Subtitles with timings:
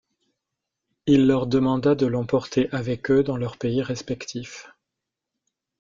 [1.05, 4.67] Il leur demanda de l’emporter avec eux dans leurs pays respectifs.